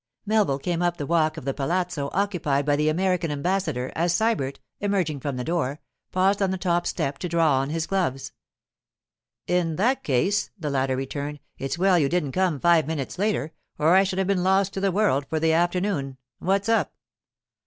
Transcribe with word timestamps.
Melville 0.25 0.57
came 0.57 0.81
up 0.81 0.97
the 0.97 1.05
walk 1.05 1.37
of 1.37 1.45
the 1.45 1.53
palazzo 1.53 2.09
occupied 2.11 2.65
by 2.65 2.75
the 2.75 2.89
American 2.89 3.29
ambassador 3.29 3.91
as 3.95 4.11
Sybert, 4.11 4.57
emerging 4.79 5.19
from 5.19 5.35
the 5.37 5.43
door, 5.43 5.79
paused 6.11 6.41
on 6.41 6.49
the 6.49 6.57
top 6.57 6.87
step 6.87 7.19
to 7.19 7.29
draw 7.29 7.59
on 7.59 7.69
his 7.69 7.85
gloves. 7.85 8.31
'In 9.45 9.75
that 9.75 10.03
case,' 10.03 10.49
the 10.57 10.71
latter 10.71 10.95
returned, 10.95 11.39
'it's 11.59 11.77
well 11.77 11.99
you 11.99 12.09
didn't 12.09 12.31
come 12.31 12.59
five 12.59 12.87
minutes 12.87 13.19
later, 13.19 13.51
or 13.77 13.95
I 13.95 14.01
should 14.03 14.17
have 14.17 14.25
been 14.27 14.41
lost 14.41 14.73
to 14.73 14.79
the 14.79 14.91
world 14.91 15.27
for 15.29 15.39
the 15.39 15.53
afternoon. 15.53 16.17
What's 16.39 16.67
up? 16.67 16.95